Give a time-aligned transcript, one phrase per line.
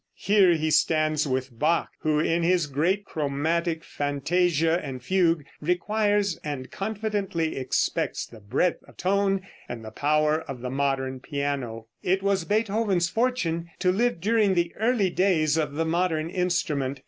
[0.17, 6.71] Here he stands with Bach, who in his great Chromatic Fantasia and Fugue requires and
[6.71, 11.85] confidently expects the breadth of tone and the power of the modern piano.
[12.01, 16.99] It was Beethoven's fortune to live during the early days of the modern instrument.